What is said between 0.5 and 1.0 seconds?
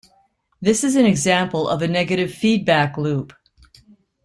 This is